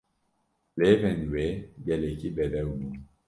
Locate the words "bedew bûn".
2.37-2.95